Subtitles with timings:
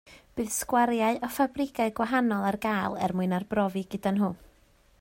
[0.37, 4.31] Bydd sgwariau o ffabrigau gwahanol ar gael er mwyn arbrofi gyda nhw